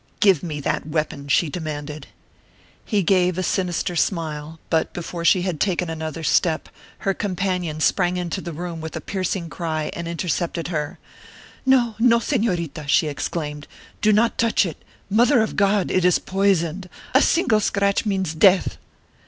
[0.19, 2.07] "Give me that weapon!" she demanded.
[2.83, 6.69] He gave a sinister smile, but before she had taken another step,
[7.05, 10.97] her companion sprang into the room with a piercing cry and intercepted her:
[11.67, 13.67] "No, no, Señorita!" she exclaimed;
[14.01, 14.83] "do not touch it!
[15.07, 15.91] Mother of God!
[15.91, 18.79] it is poisoned; a single scratch means death!"